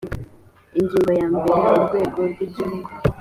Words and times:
ingingo 0.79 1.09
ya 1.19 1.25
mbere 1.33 1.63
urwego 1.73 2.19
rw 2.31 2.39
igihugu 2.45 2.89